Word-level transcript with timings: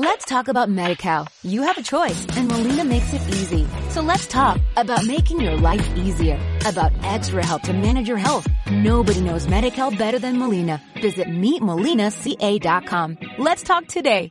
Let's 0.00 0.26
talk 0.26 0.46
about 0.46 0.68
MediCal. 0.68 1.26
You 1.42 1.62
have 1.62 1.76
a 1.76 1.82
choice 1.82 2.24
and 2.36 2.46
Molina 2.46 2.84
makes 2.84 3.12
it 3.12 3.20
easy. 3.30 3.66
So 3.88 4.00
let's 4.00 4.28
talk 4.28 4.60
about 4.76 5.04
making 5.04 5.40
your 5.40 5.56
life 5.56 5.84
easier, 5.96 6.38
about 6.64 6.92
extra 7.02 7.44
help 7.44 7.62
to 7.62 7.72
manage 7.72 8.06
your 8.06 8.16
health. 8.16 8.46
Nobody 8.70 9.20
knows 9.20 9.48
MediCal 9.48 9.98
better 9.98 10.20
than 10.20 10.38
Molina. 10.38 10.80
Visit 11.02 11.26
meetmolinaca.com. 11.26 13.18
Let's 13.38 13.64
talk 13.64 13.88
today. 13.88 14.30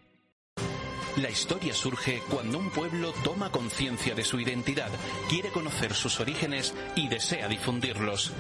La 1.18 1.30
historia 1.30 1.74
surge 1.74 2.22
cuando 2.30 2.60
un 2.60 2.70
pueblo 2.70 3.12
toma 3.26 3.52
conciencia 3.52 4.16
de 4.16 4.24
su 4.24 4.40
identidad, 4.40 4.90
quiere 5.28 5.50
conocer 5.50 5.94
sus 5.94 6.22
orígenes 6.22 6.74
y 6.96 7.10
desea 7.10 7.50
difundirlos. 7.50 8.32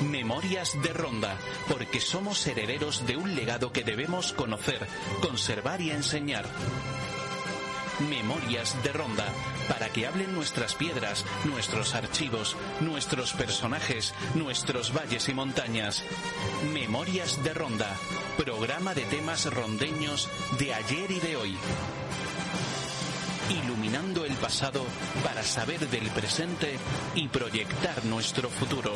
Memorias 0.00 0.80
de 0.82 0.92
Ronda, 0.92 1.38
porque 1.68 2.00
somos 2.00 2.46
herederos 2.46 3.06
de 3.06 3.16
un 3.16 3.34
legado 3.34 3.72
que 3.72 3.84
debemos 3.84 4.32
conocer, 4.32 4.86
conservar 5.20 5.80
y 5.80 5.90
enseñar. 5.90 6.46
Memorias 8.00 8.82
de 8.82 8.92
Ronda, 8.92 9.26
para 9.68 9.88
que 9.90 10.06
hablen 10.06 10.34
nuestras 10.34 10.74
piedras, 10.74 11.24
nuestros 11.44 11.94
archivos, 11.94 12.56
nuestros 12.80 13.32
personajes, 13.34 14.14
nuestros 14.34 14.92
valles 14.92 15.28
y 15.28 15.34
montañas. 15.34 16.02
Memorias 16.72 17.42
de 17.44 17.54
Ronda, 17.54 17.96
programa 18.36 18.94
de 18.94 19.02
temas 19.02 19.46
rondeños 19.46 20.28
de 20.58 20.74
ayer 20.74 21.10
y 21.12 21.20
de 21.20 21.36
hoy. 21.36 21.56
Iluminando 23.50 24.24
el 24.24 24.34
pasado 24.34 24.84
para 25.22 25.44
saber 25.44 25.88
del 25.88 26.08
presente 26.10 26.76
y 27.14 27.28
proyectar 27.28 28.04
nuestro 28.06 28.48
futuro. 28.48 28.92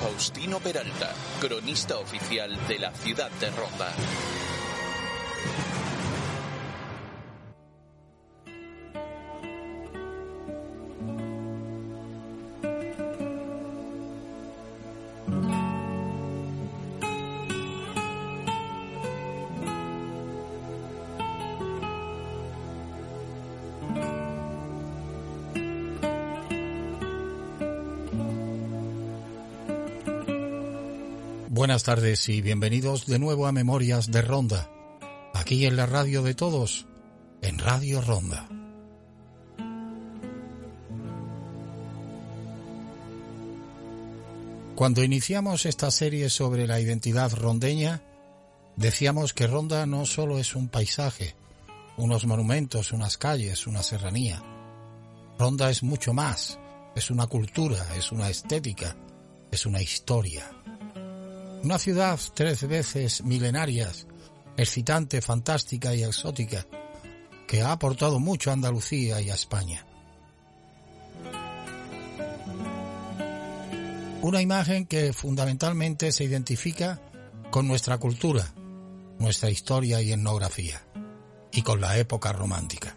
Faustino 0.00 0.60
Peralta, 0.60 1.12
cronista 1.42 1.98
oficial 1.98 2.56
de 2.66 2.78
la 2.78 2.90
ciudad 2.90 3.30
de 3.32 3.50
Ronda. 3.50 3.92
Buenas 31.80 31.96
tardes 31.96 32.28
y 32.28 32.42
bienvenidos 32.42 33.06
de 33.06 33.18
nuevo 33.18 33.46
a 33.46 33.52
Memorias 33.52 34.10
de 34.10 34.20
Ronda, 34.20 34.70
aquí 35.32 35.64
en 35.64 35.76
la 35.76 35.86
radio 35.86 36.22
de 36.22 36.34
todos, 36.34 36.84
en 37.40 37.58
Radio 37.58 38.02
Ronda. 38.02 38.46
Cuando 44.74 45.02
iniciamos 45.02 45.64
esta 45.64 45.90
serie 45.90 46.28
sobre 46.28 46.66
la 46.66 46.80
identidad 46.80 47.32
rondeña, 47.32 48.02
decíamos 48.76 49.32
que 49.32 49.46
Ronda 49.46 49.86
no 49.86 50.04
solo 50.04 50.38
es 50.38 50.54
un 50.54 50.68
paisaje, 50.68 51.34
unos 51.96 52.26
monumentos, 52.26 52.92
unas 52.92 53.16
calles, 53.16 53.66
una 53.66 53.82
serranía. 53.82 54.42
Ronda 55.38 55.70
es 55.70 55.82
mucho 55.82 56.12
más, 56.12 56.58
es 56.94 57.10
una 57.10 57.26
cultura, 57.26 57.96
es 57.96 58.12
una 58.12 58.28
estética, 58.28 58.94
es 59.50 59.64
una 59.64 59.80
historia. 59.80 60.44
Una 61.62 61.78
ciudad 61.78 62.18
tres 62.34 62.66
veces 62.66 63.22
milenarias, 63.22 64.06
excitante, 64.56 65.20
fantástica 65.20 65.94
y 65.94 66.02
exótica, 66.02 66.66
que 67.46 67.60
ha 67.60 67.72
aportado 67.72 68.18
mucho 68.18 68.48
a 68.50 68.54
Andalucía 68.54 69.20
y 69.20 69.28
a 69.28 69.34
España. 69.34 69.86
Una 74.22 74.40
imagen 74.40 74.86
que 74.86 75.12
fundamentalmente 75.12 76.12
se 76.12 76.24
identifica 76.24 77.00
con 77.50 77.68
nuestra 77.68 77.98
cultura, 77.98 78.54
nuestra 79.18 79.50
historia 79.50 80.00
y 80.00 80.12
etnografía, 80.12 80.82
y 81.52 81.60
con 81.60 81.80
la 81.80 81.98
época 81.98 82.32
romántica. 82.32 82.96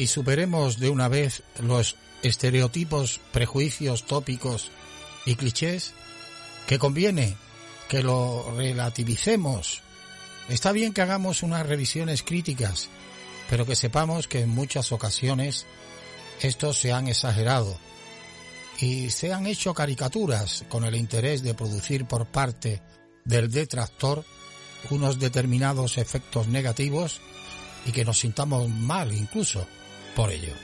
Y 0.00 0.06
superemos 0.06 0.78
de 0.78 0.88
una 0.88 1.08
vez 1.08 1.42
los 1.58 1.96
estereotipos, 2.22 3.20
prejuicios, 3.32 4.06
tópicos 4.06 4.70
y 5.26 5.34
clichés, 5.34 5.92
que 6.66 6.78
conviene 6.78 7.36
que 7.86 8.02
lo 8.02 8.50
relativicemos. 8.56 9.82
Está 10.48 10.72
bien 10.72 10.94
que 10.94 11.02
hagamos 11.02 11.42
unas 11.42 11.66
revisiones 11.66 12.22
críticas, 12.22 12.88
pero 13.50 13.66
que 13.66 13.76
sepamos 13.76 14.26
que 14.26 14.40
en 14.40 14.48
muchas 14.48 14.90
ocasiones 14.90 15.66
estos 16.40 16.78
se 16.78 16.92
han 16.92 17.06
exagerado 17.06 17.78
y 18.80 19.10
se 19.10 19.34
han 19.34 19.46
hecho 19.46 19.74
caricaturas 19.74 20.64
con 20.70 20.84
el 20.84 20.94
interés 20.94 21.42
de 21.42 21.52
producir 21.52 22.06
por 22.06 22.24
parte 22.24 22.80
del 23.26 23.50
detractor 23.50 24.24
unos 24.88 25.18
determinados 25.18 25.98
efectos 25.98 26.48
negativos 26.48 27.20
y 27.84 27.92
que 27.92 28.06
nos 28.06 28.18
sintamos 28.18 28.66
mal 28.66 29.12
incluso 29.12 29.66
por 30.14 30.30
ello. 30.30 30.54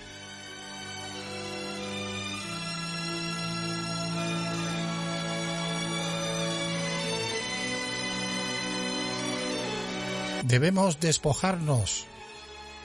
Debemos 10.45 11.01
despojarnos 11.01 12.07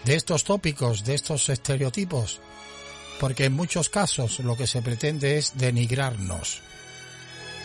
de 0.04 0.16
estos 0.16 0.44
tópicos, 0.44 1.04
de 1.04 1.14
estos 1.14 1.48
estereotipos, 1.50 2.40
porque 3.20 3.46
en 3.46 3.54
muchos 3.54 3.90
casos 3.90 4.40
lo 4.40 4.58
que 4.58 4.66
se 4.66 4.82
pretende 4.82 5.38
es 5.38 5.58
denigrarnos, 5.58 6.62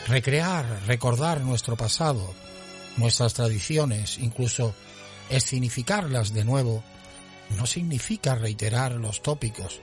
recrear, 0.06 0.82
recordar 0.86 1.40
nuestro 1.40 1.76
pasado, 1.76 2.34
nuestras 2.98 3.32
tradiciones, 3.32 4.18
incluso 4.18 4.74
escenificarlas 5.30 6.34
de 6.34 6.44
nuevo 6.44 6.84
no 7.50 7.66
significa 7.66 8.34
reiterar 8.34 8.92
los 8.92 9.22
tópicos, 9.22 9.80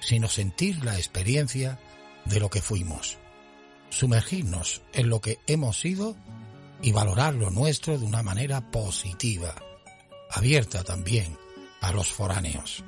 sino 0.00 0.28
sentir 0.28 0.84
la 0.84 0.96
experiencia 0.96 1.78
de 2.24 2.40
lo 2.40 2.50
que 2.50 2.62
fuimos, 2.62 3.18
sumergirnos 3.90 4.82
en 4.92 5.08
lo 5.08 5.20
que 5.20 5.38
hemos 5.46 5.80
sido 5.80 6.16
y 6.82 6.92
valorar 6.92 7.34
lo 7.34 7.50
nuestro 7.50 7.98
de 7.98 8.04
una 8.04 8.22
manera 8.22 8.70
positiva, 8.70 9.54
abierta 10.30 10.84
también 10.84 11.36
a 11.80 11.92
los 11.92 12.08
foráneos. 12.08 12.84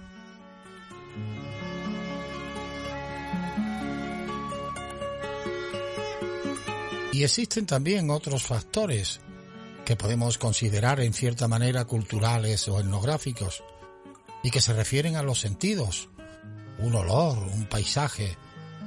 Y 7.12 7.24
existen 7.24 7.66
también 7.66 8.10
otros 8.10 8.44
factores 8.44 9.20
que 9.84 9.96
podemos 9.96 10.38
considerar 10.38 11.00
en 11.00 11.12
cierta 11.12 11.48
manera 11.48 11.84
culturales 11.84 12.68
o 12.68 12.78
etnográficos, 12.78 13.64
y 14.42 14.50
que 14.50 14.60
se 14.60 14.72
refieren 14.72 15.16
a 15.16 15.22
los 15.22 15.40
sentidos. 15.40 16.08
Un 16.78 16.94
olor, 16.94 17.38
un 17.38 17.66
paisaje, 17.66 18.36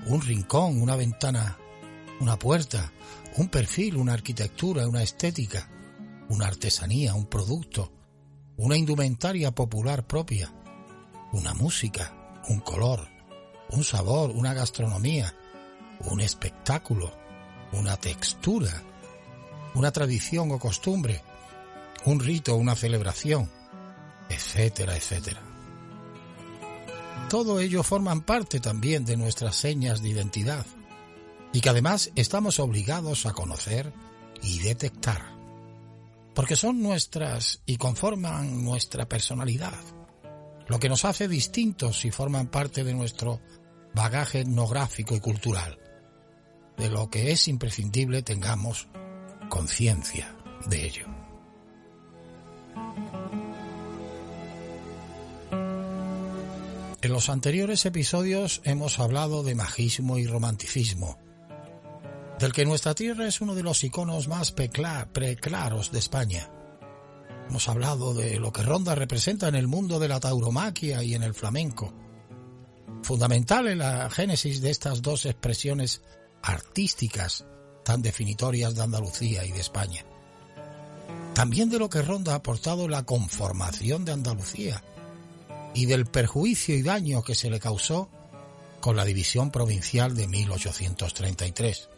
un 0.07 0.21
rincón, 0.21 0.81
una 0.81 0.95
ventana, 0.95 1.57
una 2.19 2.37
puerta, 2.37 2.91
un 3.37 3.49
perfil, 3.49 3.97
una 3.97 4.13
arquitectura, 4.13 4.87
una 4.87 5.03
estética, 5.03 5.69
una 6.29 6.47
artesanía, 6.47 7.13
un 7.13 7.25
producto, 7.25 7.91
una 8.57 8.77
indumentaria 8.77 9.51
popular 9.51 10.05
propia, 10.07 10.53
una 11.31 11.53
música, 11.53 12.41
un 12.49 12.59
color, 12.59 13.07
un 13.69 13.83
sabor, 13.83 14.31
una 14.31 14.53
gastronomía, 14.53 15.35
un 16.01 16.21
espectáculo, 16.21 17.11
una 17.71 17.97
textura, 17.97 18.83
una 19.73 19.91
tradición 19.91 20.51
o 20.51 20.59
costumbre, 20.59 21.21
un 22.05 22.19
rito, 22.19 22.55
una 22.55 22.75
celebración, 22.75 23.49
etcétera, 24.33 24.95
etcétera. 24.95 25.41
Todo 27.29 27.59
ello 27.59 27.83
forman 27.83 28.21
parte 28.21 28.59
también 28.59 29.05
de 29.05 29.17
nuestras 29.17 29.55
señas 29.55 30.01
de 30.01 30.09
identidad 30.09 30.65
y 31.51 31.61
que 31.61 31.69
además 31.69 32.11
estamos 32.15 32.59
obligados 32.59 33.25
a 33.25 33.33
conocer 33.33 33.93
y 34.41 34.59
detectar, 34.59 35.21
porque 36.33 36.55
son 36.55 36.81
nuestras 36.81 37.61
y 37.65 37.77
conforman 37.77 38.63
nuestra 38.63 39.07
personalidad, 39.07 39.79
lo 40.67 40.79
que 40.79 40.89
nos 40.89 41.05
hace 41.05 41.27
distintos 41.27 42.05
y 42.05 42.11
forman 42.11 42.47
parte 42.47 42.83
de 42.83 42.93
nuestro 42.93 43.39
bagaje 43.93 44.41
etnográfico 44.41 45.15
y 45.15 45.19
cultural, 45.19 45.79
de 46.77 46.89
lo 46.89 47.09
que 47.09 47.31
es 47.31 47.47
imprescindible 47.47 48.23
tengamos 48.23 48.87
conciencia 49.49 50.35
de 50.65 50.85
ello. 50.85 51.07
En 57.13 57.17
los 57.17 57.29
anteriores 57.29 57.85
episodios 57.85 58.59
hemos 58.63 58.97
hablado 58.97 59.43
de 59.43 59.53
magismo 59.53 60.17
y 60.17 60.25
romanticismo, 60.25 61.19
del 62.39 62.51
que 62.53 62.65
nuestra 62.65 62.95
tierra 62.95 63.27
es 63.27 63.39
uno 63.39 63.53
de 63.53 63.61
los 63.61 63.83
iconos 63.83 64.27
más 64.27 64.51
preclaros 64.51 65.91
de 65.91 65.99
España. 65.99 66.49
Hemos 67.47 67.69
hablado 67.69 68.15
de 68.15 68.39
lo 68.39 68.51
que 68.51 68.63
Ronda 68.63 68.95
representa 68.95 69.47
en 69.47 69.53
el 69.53 69.67
mundo 69.67 69.99
de 69.99 70.07
la 70.07 70.19
tauromaquia 70.19 71.03
y 71.03 71.13
en 71.13 71.21
el 71.21 71.35
flamenco. 71.35 71.93
Fundamental 73.03 73.67
en 73.67 73.77
la 73.77 74.09
génesis 74.09 74.59
de 74.59 74.71
estas 74.71 75.03
dos 75.03 75.27
expresiones 75.27 76.01
artísticas 76.41 77.45
tan 77.85 78.01
definitorias 78.01 78.73
de 78.73 78.81
Andalucía 78.81 79.45
y 79.45 79.51
de 79.51 79.59
España. 79.59 80.03
También 81.35 81.69
de 81.69 81.77
lo 81.77 81.91
que 81.91 82.01
Ronda 82.01 82.33
ha 82.33 82.37
aportado 82.37 82.87
la 82.87 83.03
conformación 83.03 84.03
de 84.03 84.13
Andalucía 84.13 84.83
y 85.73 85.85
del 85.85 86.05
perjuicio 86.05 86.75
y 86.75 86.81
daño 86.81 87.23
que 87.23 87.35
se 87.35 87.49
le 87.49 87.59
causó 87.59 88.09
con 88.79 88.95
la 88.95 89.05
división 89.05 89.51
provincial 89.51 90.15
de 90.15 90.27
1833. 90.27 91.89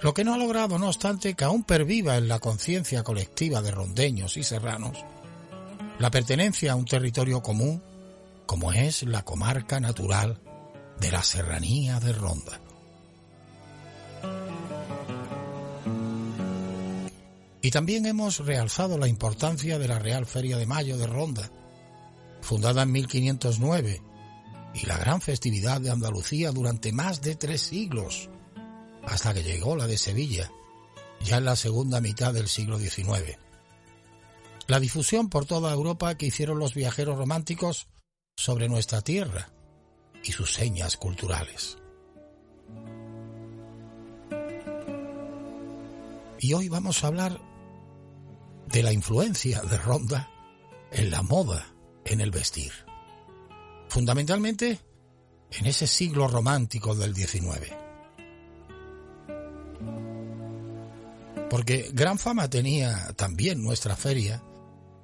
Lo 0.00 0.14
que 0.14 0.24
no 0.24 0.34
ha 0.34 0.38
logrado, 0.38 0.78
no 0.78 0.88
obstante, 0.88 1.34
que 1.34 1.44
aún 1.44 1.64
perviva 1.64 2.16
en 2.16 2.28
la 2.28 2.38
conciencia 2.38 3.02
colectiva 3.02 3.62
de 3.62 3.72
rondeños 3.72 4.36
y 4.36 4.44
serranos 4.44 4.98
la 5.98 6.10
pertenencia 6.10 6.72
a 6.72 6.76
un 6.76 6.84
territorio 6.84 7.42
común 7.42 7.82
como 8.46 8.72
es 8.72 9.02
la 9.02 9.24
comarca 9.24 9.80
natural 9.80 10.40
de 11.00 11.10
la 11.10 11.22
serranía 11.22 12.00
de 12.00 12.12
Ronda. 12.12 12.60
Y 17.60 17.70
también 17.70 18.06
hemos 18.06 18.38
realzado 18.38 18.96
la 18.96 19.08
importancia 19.08 19.78
de 19.78 19.88
la 19.88 19.98
Real 19.98 20.24
Feria 20.24 20.56
de 20.56 20.66
Mayo 20.66 20.96
de 20.96 21.06
Ronda, 21.06 21.50
fundada 22.48 22.84
en 22.84 22.92
1509, 22.92 24.00
y 24.72 24.86
la 24.86 24.96
gran 24.96 25.20
festividad 25.20 25.82
de 25.82 25.90
Andalucía 25.90 26.50
durante 26.50 26.92
más 26.92 27.20
de 27.20 27.36
tres 27.36 27.60
siglos, 27.60 28.30
hasta 29.06 29.34
que 29.34 29.42
llegó 29.42 29.76
la 29.76 29.86
de 29.86 29.98
Sevilla, 29.98 30.50
ya 31.22 31.36
en 31.36 31.44
la 31.44 31.56
segunda 31.56 32.00
mitad 32.00 32.32
del 32.32 32.48
siglo 32.48 32.78
XIX. 32.78 33.36
La 34.66 34.80
difusión 34.80 35.28
por 35.28 35.44
toda 35.44 35.74
Europa 35.74 36.14
que 36.14 36.24
hicieron 36.24 36.58
los 36.58 36.72
viajeros 36.72 37.18
románticos 37.18 37.86
sobre 38.34 38.66
nuestra 38.70 39.02
tierra 39.02 39.52
y 40.24 40.32
sus 40.32 40.54
señas 40.54 40.96
culturales. 40.96 41.76
Y 46.40 46.54
hoy 46.54 46.70
vamos 46.70 47.04
a 47.04 47.08
hablar 47.08 47.42
de 48.68 48.82
la 48.82 48.94
influencia 48.94 49.60
de 49.60 49.76
Ronda 49.76 50.30
en 50.90 51.10
la 51.10 51.20
moda 51.20 51.74
en 52.08 52.20
el 52.20 52.30
vestir. 52.30 52.72
Fundamentalmente 53.88 54.80
en 55.50 55.66
ese 55.66 55.86
siglo 55.86 56.28
romántico 56.28 56.94
del 56.94 57.14
XIX. 57.14 57.72
Porque 61.48 61.90
gran 61.92 62.18
fama 62.18 62.50
tenía 62.50 63.12
también 63.16 63.62
nuestra 63.62 63.96
feria, 63.96 64.42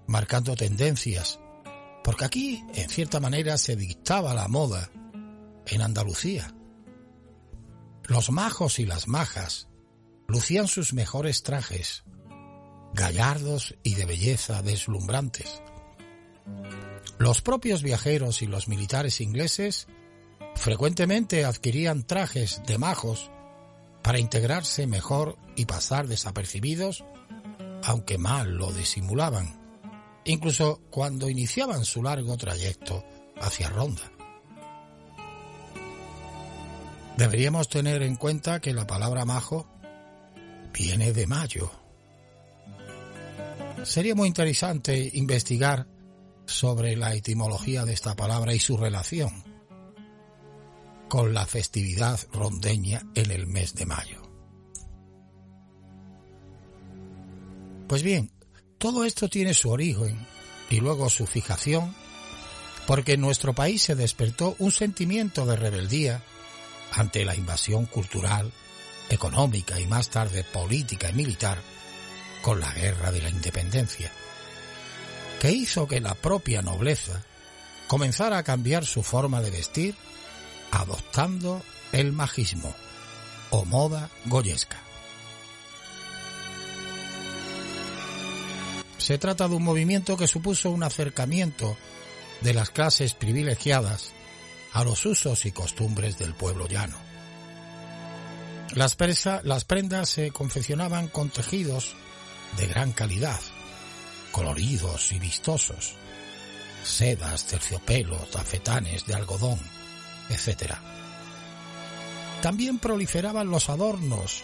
marcando 0.06 0.54
tendencias, 0.54 1.38
porque 2.02 2.26
aquí, 2.26 2.62
en 2.74 2.90
cierta 2.90 3.18
manera, 3.18 3.56
se 3.56 3.76
dictaba 3.76 4.34
la 4.34 4.48
moda 4.48 4.90
en 5.66 5.80
Andalucía. 5.80 6.54
Los 8.04 8.30
majos 8.30 8.78
y 8.78 8.84
las 8.84 9.08
majas 9.08 9.68
lucían 10.28 10.68
sus 10.68 10.92
mejores 10.92 11.42
trajes, 11.42 12.04
gallardos 12.92 13.74
y 13.82 13.94
de 13.94 14.04
belleza 14.04 14.60
deslumbrantes. 14.60 15.62
Los 17.24 17.40
propios 17.40 17.82
viajeros 17.82 18.42
y 18.42 18.46
los 18.46 18.68
militares 18.68 19.22
ingleses 19.22 19.88
frecuentemente 20.56 21.46
adquirían 21.46 22.06
trajes 22.06 22.60
de 22.66 22.76
majos 22.76 23.30
para 24.02 24.18
integrarse 24.18 24.86
mejor 24.86 25.38
y 25.56 25.64
pasar 25.64 26.06
desapercibidos, 26.06 27.02
aunque 27.82 28.18
mal 28.18 28.58
lo 28.58 28.70
disimulaban, 28.74 29.58
incluso 30.26 30.82
cuando 30.90 31.30
iniciaban 31.30 31.86
su 31.86 32.02
largo 32.02 32.36
trayecto 32.36 33.02
hacia 33.40 33.70
Ronda. 33.70 34.12
Deberíamos 37.16 37.70
tener 37.70 38.02
en 38.02 38.16
cuenta 38.16 38.60
que 38.60 38.74
la 38.74 38.86
palabra 38.86 39.24
majo 39.24 39.66
viene 40.74 41.14
de 41.14 41.26
mayo. 41.26 41.70
Sería 43.82 44.14
muy 44.14 44.28
interesante 44.28 45.10
investigar 45.14 45.86
sobre 46.46 46.96
la 46.96 47.14
etimología 47.14 47.84
de 47.84 47.92
esta 47.92 48.14
palabra 48.14 48.54
y 48.54 48.58
su 48.58 48.76
relación 48.76 49.44
con 51.08 51.32
la 51.32 51.46
festividad 51.46 52.18
rondeña 52.32 53.02
en 53.14 53.30
el 53.30 53.46
mes 53.46 53.74
de 53.74 53.86
mayo. 53.86 54.22
Pues 57.88 58.02
bien, 58.02 58.32
todo 58.78 59.04
esto 59.04 59.28
tiene 59.28 59.54
su 59.54 59.70
origen 59.70 60.26
y 60.70 60.80
luego 60.80 61.08
su 61.10 61.26
fijación 61.26 61.94
porque 62.86 63.12
en 63.12 63.20
nuestro 63.20 63.54
país 63.54 63.82
se 63.82 63.94
despertó 63.94 64.56
un 64.58 64.72
sentimiento 64.72 65.46
de 65.46 65.56
rebeldía 65.56 66.22
ante 66.92 67.24
la 67.24 67.34
invasión 67.34 67.86
cultural, 67.86 68.52
económica 69.08 69.80
y 69.80 69.86
más 69.86 70.10
tarde 70.10 70.44
política 70.44 71.10
y 71.10 71.14
militar 71.14 71.58
con 72.42 72.60
la 72.60 72.72
guerra 72.72 73.10
de 73.10 73.22
la 73.22 73.30
independencia 73.30 74.12
que 75.44 75.52
hizo 75.52 75.86
que 75.86 76.00
la 76.00 76.14
propia 76.14 76.62
nobleza 76.62 77.22
comenzara 77.86 78.38
a 78.38 78.42
cambiar 78.42 78.86
su 78.86 79.02
forma 79.02 79.42
de 79.42 79.50
vestir 79.50 79.94
adoptando 80.70 81.62
el 81.92 82.12
majismo 82.12 82.74
o 83.50 83.66
moda 83.66 84.08
goyesca. 84.24 84.78
Se 88.96 89.18
trata 89.18 89.46
de 89.46 89.56
un 89.56 89.64
movimiento 89.64 90.16
que 90.16 90.26
supuso 90.26 90.70
un 90.70 90.82
acercamiento 90.82 91.76
de 92.40 92.54
las 92.54 92.70
clases 92.70 93.12
privilegiadas 93.12 94.14
a 94.72 94.82
los 94.82 95.04
usos 95.04 95.44
y 95.44 95.52
costumbres 95.52 96.16
del 96.16 96.32
pueblo 96.32 96.68
llano. 96.68 96.96
Las, 98.72 98.96
las 99.42 99.64
prendas 99.66 100.08
se 100.08 100.30
confeccionaban 100.30 101.08
con 101.08 101.28
tejidos 101.28 101.96
de 102.56 102.66
gran 102.66 102.92
calidad, 102.92 103.40
coloridos 104.34 105.12
y 105.12 105.20
vistosos, 105.20 105.94
sedas, 106.82 107.44
terciopelo, 107.44 108.16
tafetanes 108.16 109.06
de 109.06 109.14
algodón, 109.14 109.60
etc. 110.28 110.74
También 112.42 112.80
proliferaban 112.80 113.48
los 113.48 113.68
adornos, 113.70 114.42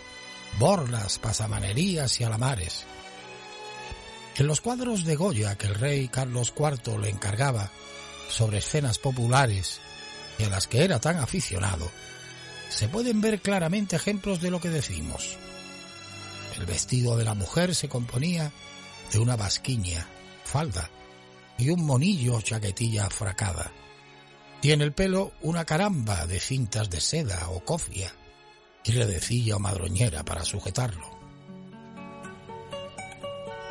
borlas, 0.61 1.19
pasamanerías 1.19 2.21
y 2.21 2.25
alamares. 2.25 2.85
En 4.37 4.47
los 4.47 4.61
cuadros 4.61 5.05
de 5.05 5.17
Goya 5.17 5.59
que 5.59 5.67
el 5.67 5.75
rey 5.75 6.07
Carlos 6.07 6.55
IV 6.57 6.97
le 7.01 7.11
encargaba 7.11 7.73
sobre 8.29 8.59
escenas 8.59 9.01
populares 9.01 9.81
y 10.39 10.45
a 10.45 10.51
las 10.51 10.69
que 10.69 10.85
era 10.85 11.01
tan 11.01 11.17
aficionado, 11.17 11.91
se 12.69 12.87
pueden 12.87 13.21
ver 13.21 13.41
claramente 13.41 13.97
ejemplos 13.97 14.41
de 14.41 14.53
lo 14.53 14.61
que 14.61 14.69
decimos. 14.69 15.37
El 16.57 16.65
vestido 16.65 17.17
de 17.17 17.25
la 17.25 17.35
mujer 17.35 17.75
se 17.75 17.89
componía 17.89 18.53
de 19.13 19.19
una 19.19 19.37
basquiña, 19.37 20.07
falda 20.45 20.91
y 21.59 21.71
un 21.71 21.85
monillo 21.85 22.37
o 22.37 22.41
chaquetilla 22.41 23.11
fracada. 23.11 23.73
Tiene 24.61 24.85
el 24.85 24.93
pelo 24.93 25.33
una 25.43 25.65
caramba 25.65 26.27
de 26.27 26.41
cintas 26.41 26.91
de 26.91 27.01
seda 27.01 27.49
o 27.51 27.61
cofia 27.61 28.13
y 28.85 28.93
redecilla 28.93 29.57
o 29.57 29.59
madroñera 29.59 30.25
para 30.25 30.45
sujetarlo. 30.45 31.19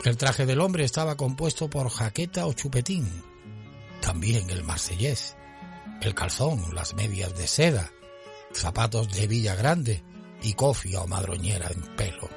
El 0.06 0.18
traje 0.18 0.46
del 0.46 0.62
hombre 0.62 0.86
estaba 0.86 1.18
compuesto 1.18 1.70
por 1.70 1.90
jaqueta 1.90 2.46
o 2.46 2.54
chupetín, 2.54 3.24
también 4.02 4.50
el 4.50 4.64
marsellés, 4.64 5.36
el 6.02 6.16
calzón, 6.16 6.74
las 6.74 6.94
medias 6.94 7.36
de 7.38 7.48
seda, 7.48 7.92
zapatos 8.54 9.12
de 9.14 9.28
villa 9.28 9.56
grande 9.56 10.04
y 10.42 10.54
cofia 10.54 11.02
o 11.02 11.08
madroñera 11.08 11.70
en 11.70 11.82
pelo. 11.96 12.30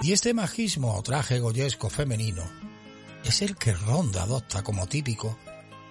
Y 0.00 0.12
este 0.12 0.32
majismo 0.32 0.94
o 0.94 1.02
traje 1.02 1.40
goyesco 1.40 1.90
femenino 1.90 2.44
es 3.24 3.42
el 3.42 3.56
que 3.56 3.74
Ronda 3.74 4.22
adopta 4.22 4.62
como 4.62 4.86
típico 4.86 5.36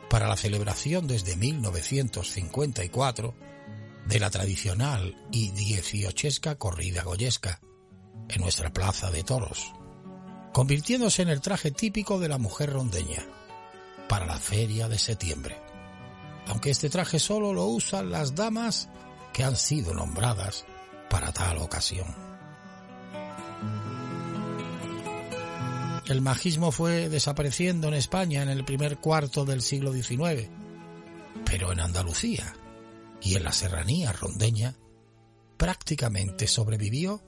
para 0.10 0.28
la 0.28 0.38
celebración 0.38 1.08
desde 1.08 1.36
1954 1.36 3.36
de 4.08 4.20
la 4.20 4.30
tradicional 4.30 5.16
y 5.32 5.52
dieciochesca 5.52 6.56
corrida 6.56 7.04
goyesca 7.04 7.60
en 8.30 8.42
nuestra 8.42 8.72
plaza 8.72 9.12
de 9.12 9.24
toros, 9.24 9.74
convirtiéndose 10.54 11.24
en 11.24 11.30
el 11.30 11.42
traje 11.42 11.72
típico 11.72 12.20
de 12.20 12.30
la 12.30 12.38
mujer 12.38 12.72
rondeña 12.72 13.26
para 14.08 14.26
la 14.26 14.38
feria 14.38 14.88
de 14.88 14.98
septiembre. 14.98 15.60
Aunque 16.48 16.70
este 16.70 16.90
traje 16.90 17.20
solo 17.20 17.52
lo 17.52 17.66
usan 17.66 18.10
las 18.10 18.36
damas 18.36 18.88
que 19.34 19.44
han 19.44 19.58
sido 19.58 19.94
nombradas 19.94 20.66
para 21.10 21.34
tal 21.34 21.58
ocasión. 21.58 22.27
El 26.08 26.22
majismo 26.22 26.72
fue 26.72 27.10
desapareciendo 27.10 27.90
en 27.90 27.94
España 27.94 28.42
en 28.42 28.48
el 28.48 28.64
primer 28.64 28.98
cuarto 28.98 29.44
del 29.44 29.62
siglo 29.62 29.92
XIX, 29.92 30.50
pero 31.46 31.74
en 31.74 31.82
Andalucía 31.82 32.56
y 33.22 33.36
en 33.36 33.44
la 33.44 33.52
serranía 33.52 34.14
rondeña 34.14 34.74
prácticamente 35.58 36.48
sobrevivió 36.48 37.22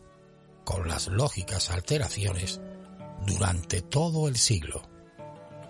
con 0.64 0.88
las 0.88 1.08
lógicas 1.08 1.70
alteraciones 1.72 2.62
durante 3.28 3.82
todo 3.82 4.30
el 4.30 4.38
siglo, 4.38 4.82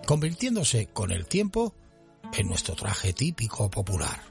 convirtiéndose 0.06 0.88
con 0.88 1.12
el 1.12 1.25
tiempo 1.25 1.74
en 2.38 2.48
nuestro 2.48 2.75
traje 2.75 3.13
típico 3.13 3.72
popular, 3.72 4.22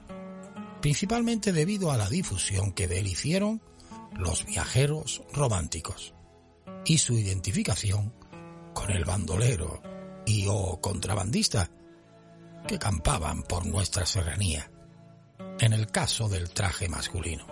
principalmente 0.81 1.53
debido 1.53 1.91
a 1.91 1.97
la 1.97 2.09
difusión 2.09 2.71
que 2.71 2.87
de 2.87 3.01
él 3.01 3.09
hicieron 3.09 3.61
los 4.17 4.45
viajeros 4.45 5.23
románticos 5.33 6.15
y 6.85 6.99
su 6.99 7.15
identificación 7.15 8.18
con 8.79 8.93
el 8.93 9.05
bandolero 9.05 9.83
y 10.25 10.47
o 10.49 10.81
contrabandista 10.81 11.69
que 12.69 12.79
campaban 12.79 13.43
por 13.43 13.67
nuestra 13.67 14.07
serranía, 14.07 14.71
en 15.59 15.73
el 15.73 15.89
caso 15.89 16.29
del 16.29 16.51
traje 16.51 16.89
masculino. 16.89 17.45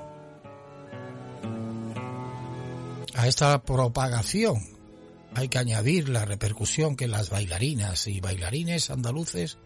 A 3.15 3.27
esta 3.27 3.61
propagación 3.65 4.63
hay 5.35 5.49
que 5.49 5.59
añadir 5.59 6.09
la 6.09 6.25
repercusión 6.25 6.95
que 6.95 7.09
las 7.09 7.29
bailarinas 7.29 8.07
y 8.07 8.21
bailarines 8.21 8.91
andaluces 8.91 9.59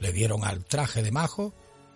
le 0.00 0.12
dieron 0.12 0.44
al 0.44 0.66
traje 0.66 1.02
de 1.02 1.12
majo 1.12 1.54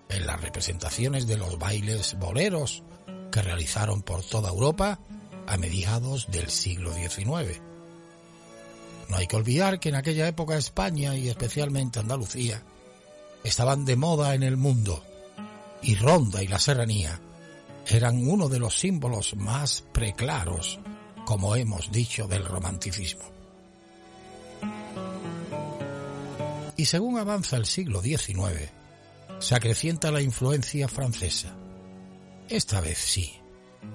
en 0.09 0.27
las 0.27 0.41
representaciones 0.41 1.27
de 1.27 1.37
los 1.37 1.59
bailes 1.59 2.19
boleros 2.19 2.85
que 3.31 3.43
realizaron 3.43 4.01
por 4.01 4.25
toda 4.25 4.49
Europa 4.49 4.99
a 5.47 5.59
mediados 5.59 6.31
del 6.31 6.49
siglo 6.49 6.95
XIX. 6.95 7.61
No 9.09 9.17
hay 9.17 9.27
que 9.27 9.37
olvidar 9.37 9.81
que 9.81 9.91
en 9.91 9.97
aquella 9.97 10.27
época 10.27 10.57
España 10.57 11.17
y 11.17 11.29
especialmente 11.29 12.01
Andalucía 12.01 12.63
estaban 13.43 13.85
de 13.85 13.97
moda 13.97 14.35
en 14.35 14.43
el 14.43 14.57
mundo 14.57 15.05
y 15.83 15.95
Ronda 15.97 16.43
y 16.43 16.47
la 16.47 16.59
Serranía 16.59 17.21
eran 17.87 18.27
uno 18.27 18.49
de 18.49 18.59
los 18.59 18.79
símbolos 18.79 19.37
más 19.37 19.85
preclaros, 19.93 20.81
como 21.27 21.55
hemos 21.55 21.93
dicho, 21.93 22.27
del 22.27 22.45
romanticismo. 22.45 23.25
Y 26.77 26.87
según 26.87 27.19
avanza 27.19 27.57
el 27.57 27.67
siglo 27.67 28.01
XIX, 28.01 28.71
se 29.39 29.55
acrecienta 29.55 30.11
la 30.11 30.23
influencia 30.23 30.89
francesa. 30.89 31.55
Esta 32.49 32.81
vez 32.81 32.99
sí, 32.99 33.35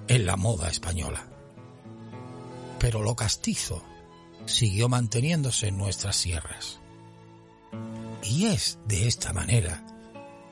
en 0.06 0.24
la 0.24 0.36
moda 0.36 0.68
española. 0.68 1.26
Pero 2.78 3.02
lo 3.02 3.14
castizo 3.16 3.84
siguió 4.46 4.88
manteniéndose 4.88 5.68
en 5.68 5.78
nuestras 5.78 6.16
sierras. 6.16 6.80
Y 8.22 8.46
es 8.46 8.78
de 8.86 9.06
esta 9.06 9.32
manera 9.32 9.84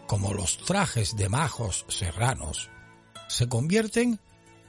como 0.06 0.32
los 0.32 0.58
trajes 0.58 1.16
de 1.16 1.28
majos 1.28 1.84
serranos 1.88 2.70
se 3.28 3.46
convierten 3.46 4.18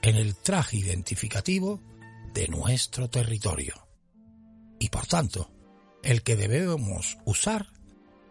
en 0.02 0.16
el 0.16 0.36
traje 0.36 0.76
identificativo 0.76 1.80
de 2.34 2.48
nuestro 2.48 3.08
territorio. 3.08 3.86
Y 4.78 4.90
por 4.90 5.06
tanto, 5.06 5.50
el 6.02 6.22
que 6.22 6.36
debemos 6.36 7.18
usar 7.24 7.68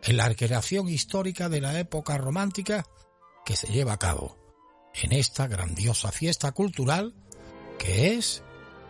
en 0.04 0.18
la 0.18 0.28
recreación 0.28 0.88
histórica 0.88 1.50
de 1.50 1.62
la 1.62 1.80
época 1.80 2.18
romántica 2.18 2.86
que 3.46 3.56
se 3.56 3.68
lleva 3.68 3.94
a 3.94 4.00
cabo 4.00 4.38
en 4.94 5.12
esta 5.12 5.48
grandiosa 5.48 6.12
fiesta 6.12 6.52
cultural 6.52 7.14
que 7.78 8.14
es 8.16 8.44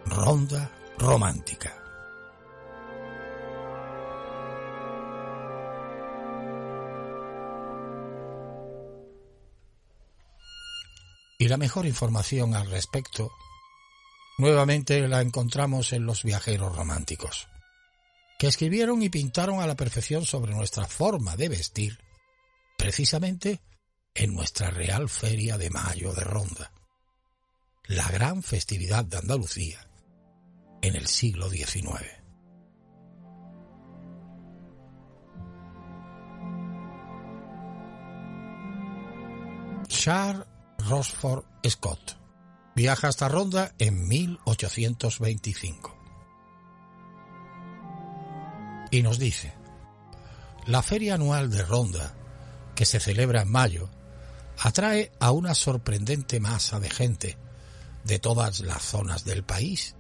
Ronda 0.06 0.72
Romántica. 0.98 1.79
Y 11.39 11.48
la 11.48 11.58
mejor 11.58 11.86
información 11.86 12.53
al 12.53 12.69
respecto 12.69 13.31
nuevamente 14.38 15.08
la 15.08 15.22
encontramos 15.22 15.93
en 15.93 16.05
los 16.05 16.24
viajeros 16.24 16.75
románticos 16.75 17.48
que 18.38 18.48
escribieron 18.48 19.01
y 19.03 19.10
pintaron 19.10 19.60
a 19.62 19.67
la 19.67 19.75
perfección 19.75 20.25
sobre 20.25 20.53
nuestra 20.53 20.86
forma 20.86 21.36
de 21.36 21.50
vestir, 21.50 22.00
precisamente 22.77 23.62
en 24.13 24.34
nuestra 24.34 24.69
Real 24.69 25.10
Feria 25.10 25.58
de 25.58 25.69
Mayo 25.69 26.13
de 26.13 26.24
Ronda, 26.24 26.72
la 27.88 28.08
gran 28.10 28.41
festividad 28.41 29.03
de 29.03 29.17
Andalucía 29.17 29.86
en 30.81 30.96
el 30.96 31.08
siglo 31.08 31.50
XIX. 31.50 32.05
Charles 39.89 40.48
Rosford 40.89 41.46
Scott. 41.67 42.17
Viaja 42.75 43.10
hasta 43.10 43.29
Ronda 43.29 43.75
en 43.77 44.08
1825 44.08 45.96
y 48.91 49.03
nos 49.03 49.19
dice, 49.19 49.53
la 50.65 50.81
feria 50.81 51.13
anual 51.13 51.51
de 51.51 51.62
Ronda, 51.63 52.15
que 52.75 52.86
se 52.86 53.00
celebra 53.00 53.43
en 53.43 53.51
mayo, 53.51 53.89
atrae 54.58 55.12
a 55.19 55.31
una 55.31 55.53
sorprendente 55.53 56.39
masa 56.39 56.79
de 56.79 56.89
gente 56.89 57.38
de 58.03 58.17
todas 58.17 58.62
las 58.62 58.81
zonas 58.81 59.25
del 59.25 59.43
país 59.43 59.96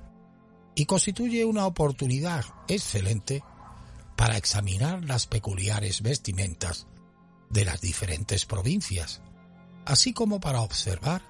y 0.73 0.85
constituye 0.85 1.45
una 1.45 1.67
oportunidad 1.67 2.45
excelente 2.67 3.43
para 4.15 4.37
examinar 4.37 5.03
las 5.05 5.27
peculiares 5.27 6.01
vestimentas 6.01 6.87
de 7.51 7.65
las 7.65 7.79
diferentes 7.79 8.45
provincias, 8.45 9.21
así 9.85 10.13
como 10.13 10.39
para 10.39 10.61
observar 10.61 11.21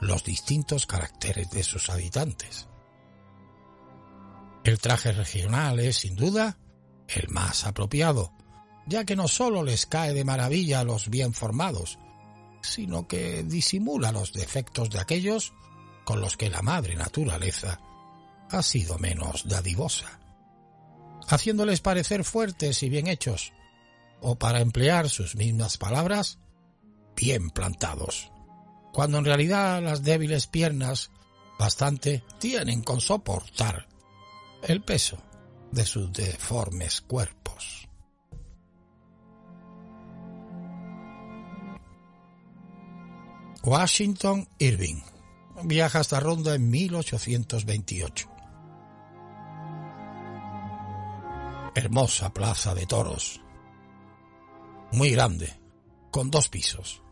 los 0.00 0.24
distintos 0.24 0.86
caracteres 0.86 1.50
de 1.50 1.62
sus 1.62 1.90
habitantes. 1.90 2.68
El 4.64 4.78
traje 4.78 5.12
regional 5.12 5.80
es, 5.80 5.98
sin 5.98 6.16
duda, 6.16 6.58
el 7.08 7.28
más 7.28 7.66
apropiado, 7.66 8.32
ya 8.86 9.04
que 9.04 9.16
no 9.16 9.28
sólo 9.28 9.62
les 9.62 9.86
cae 9.86 10.12
de 10.12 10.24
maravilla 10.24 10.80
a 10.80 10.84
los 10.84 11.08
bien 11.08 11.32
formados, 11.32 11.98
sino 12.62 13.06
que 13.06 13.42
disimula 13.42 14.12
los 14.12 14.32
defectos 14.32 14.90
de 14.90 15.00
aquellos 15.00 15.52
con 16.04 16.20
los 16.20 16.36
que 16.36 16.50
la 16.50 16.62
madre 16.62 16.96
naturaleza 16.96 17.80
ha 18.50 18.62
sido 18.62 18.98
menos 18.98 19.48
dadivosa, 19.48 20.20
haciéndoles 21.28 21.80
parecer 21.80 22.24
fuertes 22.24 22.82
y 22.82 22.88
bien 22.88 23.06
hechos, 23.06 23.52
o 24.20 24.36
para 24.36 24.60
emplear 24.60 25.08
sus 25.08 25.36
mismas 25.36 25.78
palabras, 25.78 26.38
bien 27.20 27.50
plantados, 27.50 28.32
cuando 28.92 29.18
en 29.18 29.26
realidad 29.26 29.82
las 29.82 30.02
débiles 30.02 30.46
piernas 30.46 31.10
bastante 31.58 32.24
tienen 32.38 32.82
con 32.82 33.00
soportar 33.00 33.86
el 34.62 34.82
peso 34.82 35.18
de 35.70 35.84
sus 35.84 36.10
deformes 36.12 37.02
cuerpos. 37.02 37.88
Washington 43.62 44.48
Irving 44.58 45.02
viaja 45.64 46.00
hasta 46.00 46.20
Ronda 46.20 46.54
en 46.54 46.70
1828. 46.70 48.28
Hermosa 51.74 52.32
plaza 52.32 52.74
de 52.74 52.86
toros, 52.86 53.42
muy 54.92 55.10
grande, 55.10 55.60
con 56.10 56.30
dos 56.30 56.48
pisos. 56.48 57.02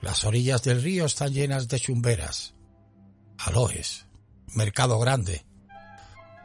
Las 0.00 0.24
orillas 0.24 0.62
del 0.62 0.82
río 0.82 1.06
están 1.06 1.32
llenas 1.32 1.68
de 1.68 1.80
chumberas, 1.80 2.54
aloes, 3.38 4.06
mercado 4.54 4.98
grande, 4.98 5.46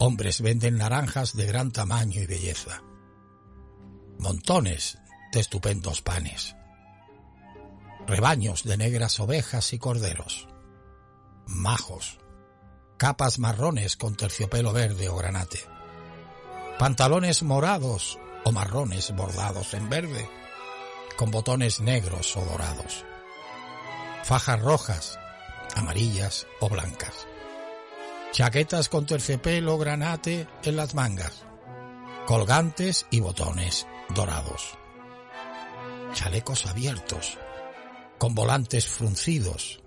Hombres 0.04 0.42
venden 0.42 0.80
naranjas 0.80 1.36
de 1.36 1.46
gran 1.46 1.72
tamaño 1.72 2.24
y 2.24 2.26
belleza. 2.26 2.82
Montones 4.18 4.98
de 5.32 5.40
estupendos 5.40 6.02
panes. 6.02 6.56
Rebaños 8.08 8.64
de 8.64 8.78
negras 8.78 9.20
ovejas 9.20 9.74
y 9.74 9.78
corderos. 9.78 10.48
Majos. 11.46 12.18
Capas 12.98 13.38
marrones 13.38 13.96
con 13.96 14.16
terciopelo 14.16 14.74
verde 14.74 15.08
o 15.08 15.18
granate. 15.18 15.60
Pantalones 16.80 17.44
morados 17.44 18.18
o 18.44 18.52
marrones 18.52 19.16
bordados 19.16 19.76
en 19.76 19.88
verde, 19.88 20.28
con 21.16 21.30
botones 21.30 21.80
negros 21.80 22.36
o 22.38 22.44
dorados. 22.44 23.06
Fajas 24.24 24.62
rojas, 24.62 25.20
amarillas 25.76 26.48
o 26.60 26.70
blancas. 26.70 27.28
Chaquetas 28.32 28.88
con 28.88 29.06
terciopelo 29.06 29.78
granate 29.78 30.48
en 30.64 30.76
las 30.76 30.96
mangas, 30.96 31.44
colgantes 32.28 33.06
y 33.10 33.20
botones 33.20 33.88
dorados, 34.14 34.78
chalecos 36.14 36.66
abiertos, 36.66 37.38
con 38.18 38.36
volantes 38.36 38.88
fruncidos, 38.88 39.82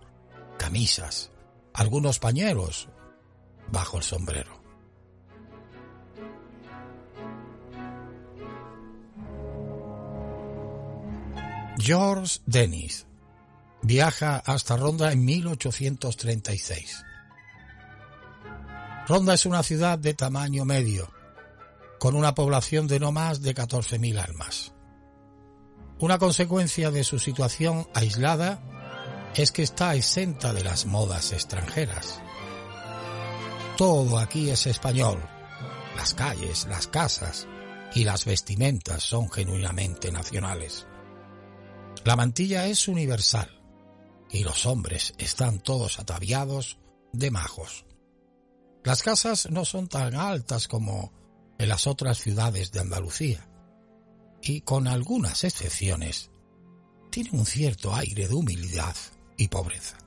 camisas, 0.59 1.31
algunos 1.73 2.19
pañuelos 2.19 2.89
bajo 3.69 3.99
el 3.99 4.03
sombrero. 4.03 4.63
George 11.79 12.41
Dennis 12.47 13.07
viaja 13.85 14.43
hasta 14.47 14.77
Ronda 14.77 15.13
en 15.13 15.25
1836. 15.25 17.05
Ronda 19.07 19.35
es 19.35 19.45
una 19.45 19.63
ciudad 19.63 19.99
de 19.99 20.15
tamaño 20.15 20.65
medio, 20.65 21.13
con 22.01 22.17
una 22.17 22.35
población 22.35 22.87
de 22.87 22.99
no 22.99 23.13
más 23.13 23.43
de 23.43 23.55
14.000 23.55 24.19
almas. 24.19 24.73
Una 25.99 26.19
consecuencia 26.19 26.91
de 26.91 27.05
su 27.05 27.19
situación 27.19 27.87
aislada 27.95 28.63
es 29.35 29.53
que 29.53 29.63
está 29.63 29.95
exenta 29.95 30.55
de 30.55 30.65
las 30.65 30.87
modas 30.87 31.33
extranjeras. 31.33 32.21
Todo 33.77 34.19
aquí 34.19 34.49
es 34.49 34.67
español. 34.67 35.23
Las 35.97 36.15
calles, 36.15 36.67
las 36.69 36.89
casas 36.89 37.47
y 37.95 38.05
las 38.05 38.25
vestimentas 38.25 39.03
son 39.03 39.31
genuinamente 39.31 40.11
nacionales. 40.11 40.87
La 42.05 42.17
mantilla 42.17 42.67
es 42.67 42.89
universal 42.89 43.64
y 44.35 44.43
los 44.43 44.67
hombres 44.67 45.15
están 45.17 45.61
todos 45.61 46.01
ataviados 46.01 46.81
de 47.13 47.31
majos. 47.31 47.87
Las 48.83 49.05
casas 49.05 49.49
no 49.49 49.65
son 49.65 49.87
tan 49.87 50.17
altas 50.17 50.67
como 50.67 51.13
en 51.57 51.69
las 51.69 51.87
otras 51.87 52.19
ciudades 52.19 52.73
de 52.73 52.81
Andalucía 52.81 53.49
y 54.43 54.63
con 54.63 54.89
algunas 54.89 55.45
excepciones 55.45 56.33
tienen 57.13 57.39
un 57.39 57.47
cierto 57.47 57.95
aire 57.95 58.27
de 58.27 58.35
humildad 58.35 58.97
y 59.37 59.47
pobreza. 59.47 59.99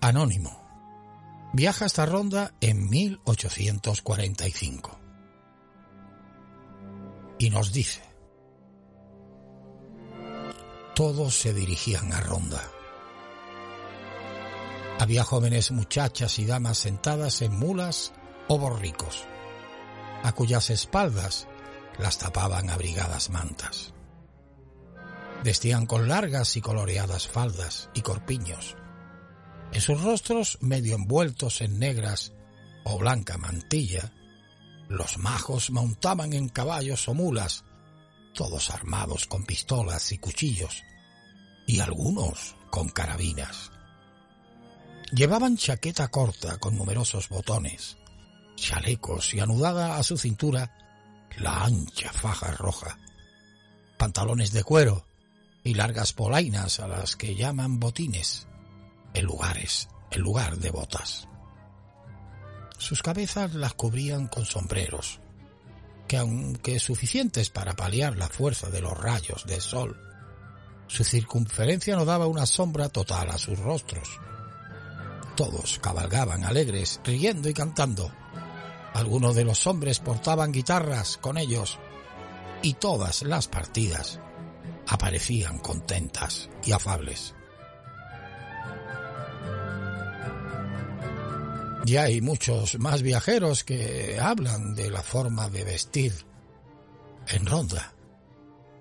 Anónimo. 0.00 1.50
Viaja 1.52 1.86
hasta 1.86 2.06
Ronda 2.06 2.54
en 2.60 2.88
1845. 2.88 5.09
Y 7.40 7.48
nos 7.48 7.72
dice, 7.72 8.02
todos 10.94 11.34
se 11.34 11.54
dirigían 11.54 12.12
a 12.12 12.20
Ronda. 12.20 12.62
Había 14.98 15.24
jóvenes 15.24 15.70
muchachas 15.70 16.38
y 16.38 16.44
damas 16.44 16.76
sentadas 16.76 17.40
en 17.40 17.58
mulas 17.58 18.12
o 18.46 18.58
borricos, 18.58 19.24
a 20.22 20.32
cuyas 20.32 20.68
espaldas 20.68 21.48
las 21.98 22.18
tapaban 22.18 22.68
abrigadas 22.68 23.30
mantas. 23.30 23.94
Vestían 25.42 25.86
con 25.86 26.08
largas 26.08 26.58
y 26.58 26.60
coloreadas 26.60 27.26
faldas 27.26 27.88
y 27.94 28.02
corpiños, 28.02 28.76
en 29.72 29.80
sus 29.80 30.02
rostros, 30.02 30.58
medio 30.60 30.94
envueltos 30.94 31.62
en 31.62 31.78
negras 31.78 32.34
o 32.84 32.98
blanca 32.98 33.38
mantilla, 33.38 34.12
los 34.90 35.18
majos 35.18 35.70
montaban 35.70 36.32
en 36.32 36.48
caballos 36.48 37.08
o 37.08 37.14
mulas, 37.14 37.64
todos 38.34 38.70
armados 38.70 39.26
con 39.26 39.44
pistolas 39.44 40.10
y 40.10 40.18
cuchillos, 40.18 40.82
y 41.64 41.78
algunos 41.78 42.56
con 42.70 42.88
carabinas. 42.88 43.70
Llevaban 45.12 45.56
chaqueta 45.56 46.08
corta 46.08 46.58
con 46.58 46.76
numerosos 46.76 47.28
botones, 47.28 47.98
chalecos 48.56 49.32
y 49.32 49.38
anudada 49.38 49.96
a 49.96 50.02
su 50.02 50.18
cintura 50.18 50.76
la 51.38 51.64
ancha 51.64 52.12
faja 52.12 52.50
roja, 52.50 52.98
pantalones 53.96 54.50
de 54.50 54.64
cuero 54.64 55.06
y 55.62 55.74
largas 55.74 56.12
polainas 56.12 56.80
a 56.80 56.88
las 56.88 57.14
que 57.14 57.36
llaman 57.36 57.78
botines 57.78 58.48
en 59.14 59.24
lugares, 59.24 59.88
en 60.10 60.22
lugar 60.22 60.58
de 60.58 60.70
botas. 60.72 61.29
Sus 62.80 63.02
cabezas 63.02 63.54
las 63.54 63.74
cubrían 63.74 64.26
con 64.26 64.46
sombreros, 64.46 65.20
que 66.08 66.16
aunque 66.16 66.80
suficientes 66.80 67.50
para 67.50 67.76
paliar 67.76 68.16
la 68.16 68.26
fuerza 68.26 68.70
de 68.70 68.80
los 68.80 68.96
rayos 68.96 69.44
del 69.44 69.60
sol, 69.60 70.00
su 70.86 71.04
circunferencia 71.04 71.94
no 71.94 72.06
daba 72.06 72.26
una 72.26 72.46
sombra 72.46 72.88
total 72.88 73.30
a 73.30 73.38
sus 73.38 73.58
rostros. 73.58 74.08
Todos 75.36 75.78
cabalgaban 75.78 76.42
alegres, 76.42 77.00
riendo 77.04 77.50
y 77.50 77.54
cantando. 77.54 78.10
Algunos 78.94 79.34
de 79.34 79.44
los 79.44 79.66
hombres 79.66 79.98
portaban 79.98 80.50
guitarras 80.50 81.18
con 81.18 81.36
ellos 81.36 81.78
y 82.62 82.74
todas 82.74 83.22
las 83.22 83.46
partidas 83.46 84.20
aparecían 84.88 85.58
contentas 85.58 86.48
y 86.64 86.72
afables. 86.72 87.34
Y 91.86 91.96
hay 91.96 92.20
muchos 92.20 92.78
más 92.78 93.02
viajeros 93.02 93.64
que 93.64 94.18
hablan 94.20 94.74
de 94.74 94.90
la 94.90 95.02
forma 95.02 95.48
de 95.48 95.64
vestir 95.64 96.12
en 97.28 97.46
Ronda, 97.46 97.94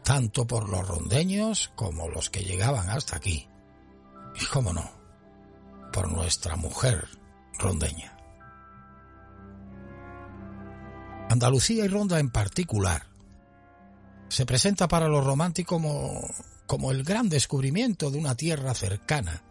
tanto 0.03 0.45
por 0.45 0.69
los 0.69 0.87
rondeños 0.87 1.71
como 1.75 2.09
los 2.09 2.29
que 2.29 2.43
llegaban 2.43 2.89
hasta 2.89 3.15
aquí. 3.15 3.47
Y 4.39 4.45
cómo 4.45 4.73
no, 4.73 4.89
por 5.93 6.11
nuestra 6.11 6.55
mujer 6.55 7.07
rondeña. 7.57 8.15
Andalucía 11.29 11.85
y 11.85 11.87
Ronda 11.87 12.19
en 12.19 12.31
particular 12.31 13.05
se 14.27 14.45
presenta 14.45 14.87
para 14.87 15.07
los 15.07 15.23
románticos 15.23 15.79
como, 15.81 16.21
como 16.65 16.91
el 16.91 17.03
gran 17.03 17.29
descubrimiento 17.29 18.11
de 18.11 18.17
una 18.17 18.35
tierra 18.35 18.73
cercana, 18.73 19.43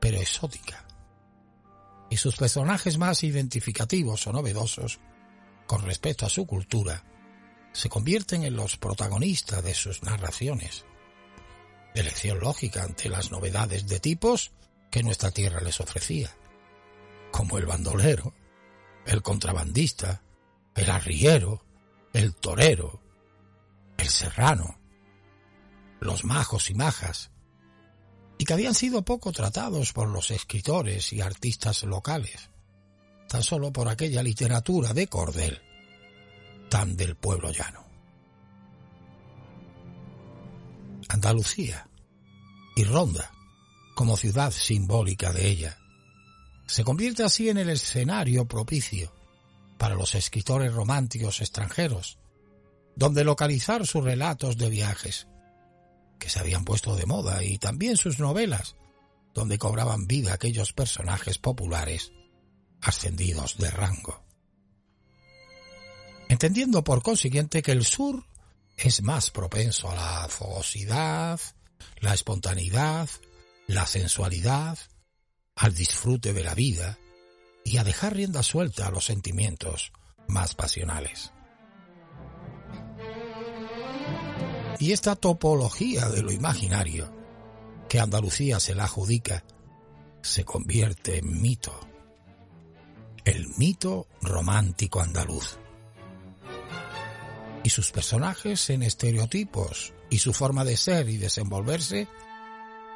pero 0.00 0.18
exótica 0.18 0.87
y 2.10 2.16
sus 2.16 2.36
personajes 2.36 2.98
más 2.98 3.22
identificativos 3.22 4.26
o 4.26 4.32
novedosos 4.32 5.00
con 5.66 5.82
respecto 5.82 6.26
a 6.26 6.30
su 6.30 6.46
cultura 6.46 7.04
se 7.72 7.88
convierten 7.88 8.44
en 8.44 8.56
los 8.56 8.76
protagonistas 8.76 9.62
de 9.62 9.74
sus 9.74 10.02
narraciones. 10.02 10.84
Elección 11.94 12.40
lógica 12.40 12.82
ante 12.82 13.08
las 13.08 13.30
novedades 13.30 13.86
de 13.86 14.00
tipos 14.00 14.52
que 14.90 15.02
nuestra 15.02 15.30
tierra 15.30 15.60
les 15.60 15.80
ofrecía, 15.80 16.34
como 17.30 17.58
el 17.58 17.66
bandolero, 17.66 18.34
el 19.06 19.22
contrabandista, 19.22 20.22
el 20.74 20.90
arriero, 20.90 21.64
el 22.12 22.34
torero, 22.34 23.02
el 23.98 24.08
serrano, 24.08 24.78
los 26.00 26.24
majos 26.24 26.70
y 26.70 26.74
majas, 26.74 27.30
y 28.38 28.44
que 28.44 28.52
habían 28.52 28.74
sido 28.74 29.02
poco 29.02 29.32
tratados 29.32 29.92
por 29.92 30.08
los 30.08 30.30
escritores 30.30 31.12
y 31.12 31.20
artistas 31.20 31.82
locales, 31.82 32.50
tan 33.28 33.42
solo 33.42 33.72
por 33.72 33.88
aquella 33.88 34.22
literatura 34.22 34.94
de 34.94 35.08
cordel, 35.08 35.60
tan 36.70 36.96
del 36.96 37.16
pueblo 37.16 37.50
llano. 37.50 37.84
Andalucía 41.08 41.88
y 42.76 42.84
Ronda, 42.84 43.32
como 43.94 44.16
ciudad 44.16 44.52
simbólica 44.52 45.32
de 45.32 45.48
ella, 45.48 45.78
se 46.66 46.84
convierte 46.84 47.24
así 47.24 47.48
en 47.48 47.58
el 47.58 47.70
escenario 47.70 48.46
propicio 48.46 49.12
para 49.78 49.94
los 49.94 50.14
escritores 50.14 50.72
románticos 50.72 51.40
extranjeros, 51.40 52.18
donde 52.94 53.24
localizar 53.24 53.86
sus 53.86 54.04
relatos 54.04 54.58
de 54.58 54.68
viajes, 54.68 55.28
que 56.18 56.30
se 56.30 56.40
habían 56.40 56.64
puesto 56.64 56.96
de 56.96 57.06
moda 57.06 57.42
y 57.44 57.58
también 57.58 57.96
sus 57.96 58.18
novelas, 58.18 58.76
donde 59.34 59.58
cobraban 59.58 60.06
vida 60.06 60.34
aquellos 60.34 60.72
personajes 60.72 61.38
populares 61.38 62.12
ascendidos 62.80 63.58
de 63.58 63.70
rango. 63.70 64.24
Entendiendo 66.28 66.84
por 66.84 67.02
consiguiente 67.02 67.62
que 67.62 67.72
el 67.72 67.84
sur 67.84 68.24
es 68.76 69.02
más 69.02 69.30
propenso 69.30 69.90
a 69.90 69.94
la 69.94 70.28
fogosidad, 70.28 71.40
la 72.00 72.14
espontaneidad, 72.14 73.08
la 73.66 73.86
sensualidad, 73.86 74.78
al 75.56 75.74
disfrute 75.74 76.32
de 76.32 76.44
la 76.44 76.54
vida 76.54 76.98
y 77.64 77.78
a 77.78 77.84
dejar 77.84 78.14
rienda 78.14 78.42
suelta 78.42 78.86
a 78.86 78.90
los 78.90 79.06
sentimientos 79.06 79.92
más 80.28 80.54
pasionales. 80.54 81.32
Y 84.78 84.92
esta 84.92 85.16
topología 85.16 86.08
de 86.08 86.22
lo 86.22 86.30
imaginario 86.30 87.12
que 87.88 87.98
Andalucía 87.98 88.60
se 88.60 88.74
la 88.74 88.84
adjudica 88.84 89.44
se 90.22 90.44
convierte 90.44 91.18
en 91.18 91.40
mito. 91.40 91.72
El 93.24 93.48
mito 93.56 94.06
romántico 94.20 95.00
andaluz. 95.00 95.58
y 97.64 97.70
sus 97.70 97.90
personajes 97.90 98.70
en 98.70 98.82
estereotipos 98.82 99.92
y 100.10 100.18
su 100.18 100.32
forma 100.32 100.64
de 100.64 100.76
ser 100.76 101.08
y 101.08 101.18
desenvolverse 101.18 102.06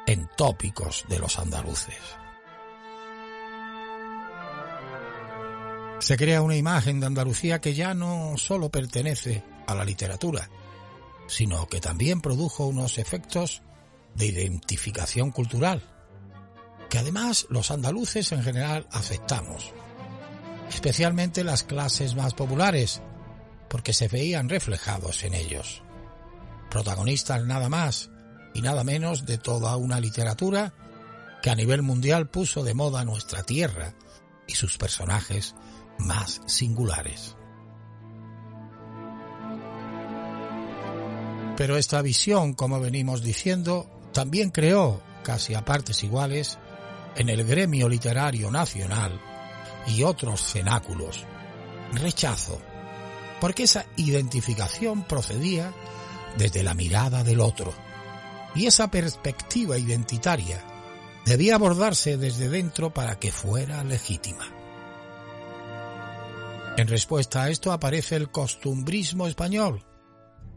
en 0.07 0.29
tópicos 0.35 1.05
de 1.09 1.19
los 1.19 1.37
andaluces. 1.37 1.99
Se 5.99 6.17
crea 6.17 6.41
una 6.41 6.55
imagen 6.55 6.99
de 6.99 7.05
Andalucía 7.05 7.61
que 7.61 7.73
ya 7.73 7.93
no 7.93 8.33
solo 8.37 8.69
pertenece 8.69 9.43
a 9.67 9.75
la 9.75 9.85
literatura, 9.85 10.49
sino 11.33 11.67
que 11.67 11.81
también 11.81 12.21
produjo 12.21 12.67
unos 12.67 12.99
efectos 12.99 13.63
de 14.13 14.27
identificación 14.27 15.31
cultural, 15.31 15.81
que 16.91 16.99
además 16.99 17.47
los 17.49 17.71
andaluces 17.71 18.31
en 18.31 18.43
general 18.43 18.87
aceptamos, 18.91 19.73
especialmente 20.69 21.43
las 21.43 21.63
clases 21.63 22.13
más 22.15 22.35
populares, 22.35 23.01
porque 23.67 23.93
se 23.93 24.07
veían 24.07 24.47
reflejados 24.47 25.23
en 25.23 25.33
ellos, 25.33 25.81
protagonistas 26.69 27.43
nada 27.45 27.67
más 27.67 28.11
y 28.53 28.61
nada 28.61 28.83
menos 28.83 29.25
de 29.25 29.39
toda 29.39 29.75
una 29.75 29.99
literatura 29.99 30.75
que 31.41 31.49
a 31.49 31.55
nivel 31.55 31.81
mundial 31.81 32.29
puso 32.29 32.63
de 32.63 32.75
moda 32.75 33.03
nuestra 33.05 33.41
tierra 33.41 33.95
y 34.47 34.53
sus 34.53 34.77
personajes 34.77 35.55
más 35.97 36.41
singulares. 36.45 37.35
Pero 41.55 41.77
esta 41.77 42.01
visión, 42.01 42.53
como 42.53 42.79
venimos 42.79 43.21
diciendo, 43.21 43.87
también 44.11 44.49
creó, 44.49 45.01
casi 45.23 45.53
a 45.53 45.63
partes 45.63 46.03
iguales, 46.03 46.57
en 47.15 47.29
el 47.29 47.43
gremio 47.43 47.87
literario 47.87 48.49
nacional 48.49 49.21
y 49.87 50.03
otros 50.03 50.41
cenáculos, 50.41 51.25
rechazo, 51.93 52.59
porque 53.39 53.63
esa 53.63 53.85
identificación 53.97 55.03
procedía 55.03 55.73
desde 56.37 56.63
la 56.63 56.73
mirada 56.73 57.23
del 57.23 57.39
otro, 57.39 57.73
y 58.55 58.65
esa 58.65 58.89
perspectiva 58.89 59.77
identitaria 59.77 60.63
debía 61.25 61.55
abordarse 61.55 62.17
desde 62.17 62.49
dentro 62.49 62.93
para 62.93 63.19
que 63.19 63.31
fuera 63.31 63.83
legítima. 63.83 64.47
En 66.77 66.87
respuesta 66.87 67.43
a 67.43 67.49
esto 67.49 67.71
aparece 67.71 68.15
el 68.15 68.31
costumbrismo 68.31 69.27
español, 69.27 69.85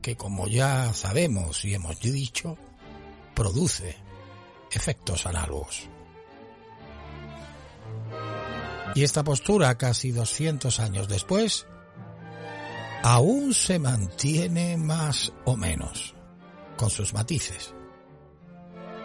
que 0.06 0.16
como 0.16 0.46
ya 0.46 0.94
sabemos 0.94 1.64
y 1.64 1.74
hemos 1.74 1.98
dicho, 1.98 2.56
produce 3.34 3.96
efectos 4.70 5.26
análogos. 5.26 5.88
Y 8.94 9.02
esta 9.02 9.24
postura, 9.24 9.76
casi 9.76 10.12
200 10.12 10.78
años 10.78 11.08
después, 11.08 11.66
aún 13.02 13.52
se 13.52 13.80
mantiene 13.80 14.76
más 14.76 15.32
o 15.44 15.56
menos, 15.56 16.14
con 16.76 16.88
sus 16.88 17.12
matices. 17.12 17.74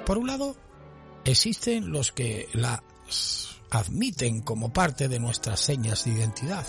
Por 0.06 0.20
un 0.20 0.28
lado, 0.28 0.56
existen 1.26 1.92
los 1.92 2.12
que 2.12 2.48
la 2.54 2.84
admiten 3.72 4.42
como 4.44 4.72
parte 4.72 5.08
de 5.08 5.20
nuestras 5.20 5.62
señas 5.62 6.06
de 6.06 6.12
identidad 6.12 6.68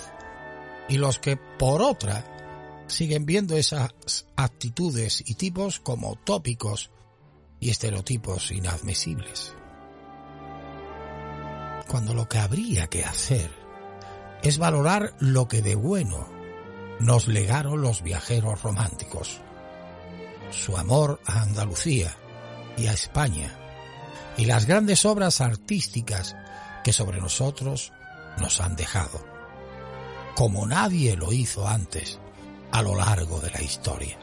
y 0.89 0.97
los 0.97 1.19
que, 1.19 1.37
por 1.37 1.83
otra, 1.83 2.42
siguen 2.93 3.27
viendo 3.27 3.57
esas 3.57 4.27
actitudes 4.37 5.23
y 5.27 5.35
tipos 5.35 5.81
como 5.81 6.17
tópicos 6.17 6.91
y 7.59 7.71
estereotipos 7.71 8.53
inadmisibles. 8.53 9.55
Cuando 11.89 12.15
lo 12.15 12.29
que 12.29 12.39
habría 12.39 12.87
que 12.87 13.05
hacer 13.05 13.51
es 14.43 14.59
valorar 14.59 15.15
lo 15.21 15.49
que 15.49 15.63
de 15.63 15.75
bueno 15.75 16.29
nos 17.01 17.29
legaron 17.29 17.81
los 17.81 18.03
viajeros 18.03 18.63
románticos, 18.63 19.41
su 20.51 20.77
amor 20.77 21.21
a 21.27 21.43
Andalucía 21.43 22.17
y 22.77 22.87
a 22.87 22.93
España, 22.93 23.59
y 24.37 24.45
las 24.45 24.67
grandes 24.67 25.05
obras 25.05 25.41
artísticas 25.41 26.37
que 26.85 26.93
sobre 26.93 27.21
nosotros 27.21 27.93
nos 28.39 28.61
han 28.61 28.77
dejado, 28.77 29.25
como 30.35 30.67
nadie 30.67 31.17
lo 31.17 31.33
hizo 31.33 31.69
antes 31.69 32.19
a 32.73 32.83
lo 32.83 32.97
largo 32.97 33.39
de 33.41 33.51
la 33.51 33.63
historia. 33.63 34.19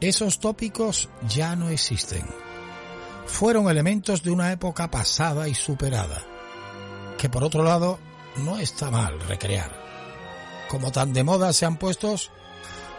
Esos 0.00 0.38
tópicos 0.38 1.08
ya 1.28 1.56
no 1.56 1.70
existen. 1.70 2.24
Fueron 3.26 3.68
elementos 3.68 4.22
de 4.22 4.30
una 4.30 4.52
época 4.52 4.90
pasada 4.90 5.48
y 5.48 5.54
superada, 5.54 6.22
que 7.18 7.28
por 7.28 7.42
otro 7.42 7.64
lado 7.64 7.98
no 8.36 8.58
está 8.58 8.90
mal 8.90 9.18
recrear. 9.22 9.72
Como 10.68 10.92
tan 10.92 11.12
de 11.12 11.24
moda 11.24 11.52
se 11.52 11.66
han 11.66 11.78
puesto, 11.78 12.14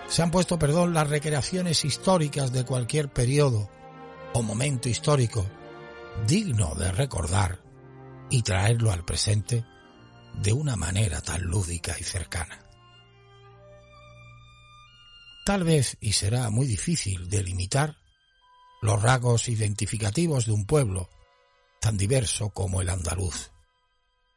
se 0.08 0.22
han 0.22 0.32
puesto, 0.32 0.60
perdón, 0.60 0.94
las 0.94 1.08
recreaciones 1.08 1.86
históricas 1.86 2.52
de 2.52 2.66
cualquier 2.66 3.10
periodo 3.10 3.70
o 4.34 4.42
momento 4.42 4.90
histórico 4.90 5.46
digno 6.28 6.76
de 6.76 6.92
recordar 6.92 7.60
y 8.30 8.42
traerlo 8.42 8.92
al 8.92 9.06
presente 9.06 9.66
de 10.42 10.54
una 10.54 10.76
manera 10.76 11.22
tan 11.22 11.42
lúdica 11.44 11.96
y 12.00 12.04
cercana. 12.04 12.60
Tal 15.46 15.64
vez, 15.64 15.98
y 16.00 16.14
será 16.14 16.50
muy 16.50 16.68
difícil 16.68 17.30
delimitar, 17.30 17.98
los 18.82 19.02
rasgos 19.02 19.50
identificativos 19.50 20.46
de 20.46 20.54
un 20.54 20.66
pueblo 20.66 21.10
tan 21.82 21.98
diverso 21.98 22.50
como 22.52 22.82
el 22.82 22.90
andaluz 22.90 23.52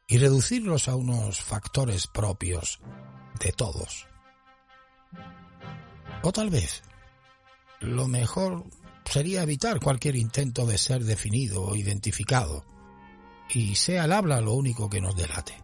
y 0.07 0.17
reducirlos 0.17 0.87
a 0.87 0.95
unos 0.95 1.39
factores 1.39 2.07
propios 2.07 2.79
de 3.39 3.51
todos. 3.53 4.07
O 6.23 6.31
tal 6.31 6.49
vez 6.49 6.83
lo 7.79 8.07
mejor 8.07 8.65
sería 9.05 9.43
evitar 9.43 9.79
cualquier 9.79 10.15
intento 10.15 10.65
de 10.65 10.77
ser 10.77 11.03
definido 11.03 11.63
o 11.63 11.75
identificado 11.75 12.65
y 13.49 13.75
sea 13.75 14.05
el 14.05 14.11
habla 14.11 14.41
lo 14.41 14.53
único 14.53 14.89
que 14.89 15.01
nos 15.01 15.15
delate. 15.15 15.62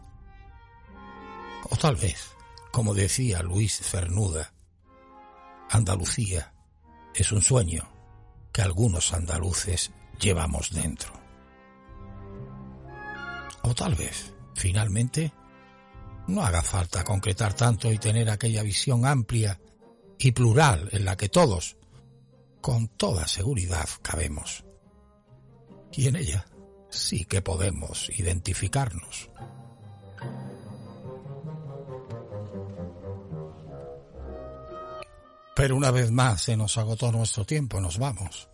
O 1.69 1.75
tal 1.75 1.95
vez, 1.95 2.35
como 2.71 2.93
decía 2.93 3.41
Luis 3.41 3.79
Cernuda, 3.79 4.53
Andalucía 5.69 6.53
es 7.13 7.31
un 7.31 7.41
sueño 7.41 7.89
que 8.51 8.61
algunos 8.61 9.13
andaluces 9.13 9.91
llevamos 10.19 10.71
dentro. 10.71 11.13
O 13.61 13.75
tal 13.75 13.95
vez, 13.95 14.33
finalmente, 14.55 15.33
no 16.27 16.43
haga 16.43 16.61
falta 16.61 17.03
concretar 17.03 17.53
tanto 17.53 17.91
y 17.91 17.97
tener 17.97 18.29
aquella 18.29 18.63
visión 18.63 19.05
amplia 19.05 19.59
y 20.17 20.31
plural 20.31 20.89
en 20.91 21.05
la 21.05 21.17
que 21.17 21.29
todos, 21.29 21.77
con 22.61 22.87
toda 22.87 23.27
seguridad, 23.27 23.87
cabemos. 24.01 24.65
Y 25.91 26.07
en 26.07 26.15
ella 26.15 26.45
sí 26.89 27.25
que 27.25 27.41
podemos 27.41 28.09
identificarnos. 28.09 29.29
Pero 35.59 35.75
una 35.75 35.91
vez 35.91 36.09
más 36.09 36.43
se 36.43 36.55
nos 36.55 36.77
agotó 36.77 37.11
nuestro 37.11 37.43
tiempo, 37.43 37.81
nos 37.81 37.97
vamos. 37.97 38.47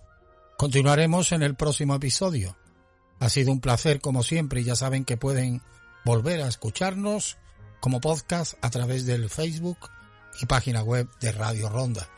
Continuaremos 0.57 1.33
en 1.33 1.43
el 1.43 1.53
próximo 1.53 1.93
episodio. 1.93 2.57
Ha 3.19 3.29
sido 3.29 3.51
un 3.51 3.61
placer 3.61 4.01
como 4.01 4.23
siempre 4.23 4.61
y 4.61 4.63
ya 4.63 4.75
saben 4.75 5.05
que 5.05 5.15
pueden 5.15 5.61
volver 6.03 6.41
a 6.41 6.47
escucharnos 6.47 7.37
como 7.79 8.01
podcast 8.01 8.55
a 8.63 8.71
través 8.71 9.05
del 9.05 9.29
Facebook 9.29 9.77
y 10.41 10.47
página 10.47 10.81
web 10.81 11.07
de 11.19 11.31
Radio 11.31 11.69
Ronda 11.69 12.09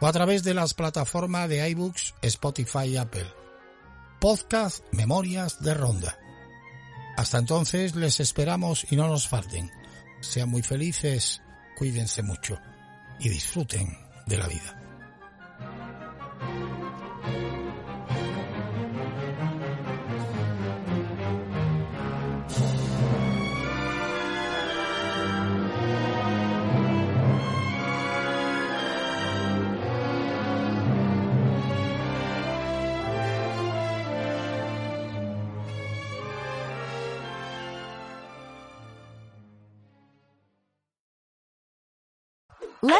o 0.00 0.08
a 0.08 0.12
través 0.12 0.42
de 0.42 0.54
las 0.54 0.74
plataformas 0.74 1.48
de 1.48 1.68
iBooks, 1.70 2.16
Spotify 2.22 2.86
y 2.86 2.96
Apple. 2.96 3.32
Podcast 4.18 4.82
Memorias 4.90 5.62
de 5.62 5.72
Ronda. 5.72 6.18
Hasta 7.16 7.38
entonces 7.38 7.94
les 7.94 8.18
esperamos 8.18 8.90
y 8.90 8.96
no 8.96 9.06
nos 9.06 9.28
falten. 9.28 9.70
Sean 10.20 10.48
muy 10.48 10.62
felices, 10.62 11.40
cuídense 11.78 12.24
mucho 12.24 12.58
y 13.20 13.28
disfruten 13.28 13.96
de 14.26 14.36
la 14.38 14.46
vida. 14.46 14.79